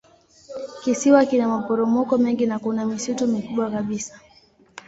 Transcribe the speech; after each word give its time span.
Kisiwa 0.83 1.25
kina 1.25 1.47
maporomoko 1.47 2.17
mengi 2.17 2.45
na 2.45 2.59
kuna 2.59 2.85
misitu 2.85 3.27
mikubwa 3.27 3.71
kabisa. 3.71 4.19